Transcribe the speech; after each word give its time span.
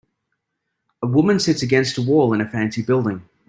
A 1.03 1.05
woman 1.05 1.39
sits 1.39 1.61
against 1.61 1.95
a 1.99 2.01
wall 2.01 2.33
in 2.33 2.41
a 2.41 2.47
fancy 2.47 2.81
building. 2.81 3.29